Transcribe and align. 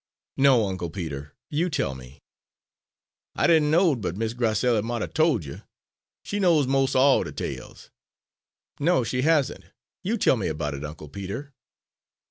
"No, 0.37 0.65
Uncle 0.67 0.89
Peter 0.89 1.35
you 1.51 1.69
tell 1.69 1.93
me." 1.93 2.23
"I 3.35 3.45
didn' 3.45 3.69
knowed 3.69 4.01
but 4.01 4.17
Miss 4.17 4.33
Grac'ella 4.33 4.81
mought 4.81 5.03
a 5.03 5.07
tole 5.07 5.43
you 5.43 5.61
she 6.23 6.39
knows 6.39 6.65
mos' 6.65 6.95
all 6.95 7.23
de 7.23 7.31
tales." 7.31 7.91
"No, 8.79 9.03
she 9.03 9.21
hasn't. 9.21 9.65
You 10.01 10.17
tell 10.17 10.37
me 10.37 10.47
about 10.47 10.73
it, 10.73 10.83
Uncle 10.83 11.07
Peter." 11.07 11.53